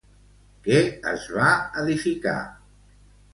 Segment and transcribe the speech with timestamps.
[0.67, 0.79] Què
[1.11, 1.51] es va
[1.83, 2.35] edificar?